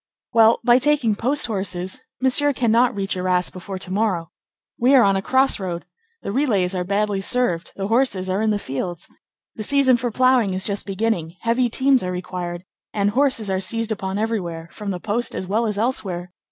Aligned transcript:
"Well, 0.33 0.61
by 0.63 0.79
taking 0.79 1.13
post 1.13 1.45
horses, 1.45 2.01
Monsieur 2.19 2.53
cannot 2.53 2.95
reach 2.95 3.15
Arras 3.15 3.51
before 3.51 3.77
to 3.77 3.93
morrow. 3.93 4.31
We 4.79 4.95
are 4.95 5.03
on 5.03 5.15
a 5.15 5.21
crossroad. 5.21 5.85
The 6.23 6.31
relays 6.31 6.73
are 6.73 6.83
badly 6.83 7.21
served, 7.21 7.71
the 7.75 7.87
horses 7.87 8.27
are 8.27 8.41
in 8.41 8.49
the 8.49 8.57
fields. 8.57 9.07
The 9.53 9.61
season 9.61 9.97
for 9.97 10.09
ploughing 10.09 10.55
is 10.55 10.65
just 10.65 10.87
beginning; 10.87 11.35
heavy 11.41 11.69
teams 11.69 12.01
are 12.01 12.11
required, 12.11 12.63
and 12.91 13.11
horses 13.11 13.47
are 13.51 13.59
seized 13.59 13.91
upon 13.91 14.17
everywhere, 14.17 14.69
from 14.71 14.89
the 14.89 14.99
post 14.99 15.35
as 15.35 15.45
well 15.45 15.67
as 15.67 15.77
elsewhere. 15.77 16.33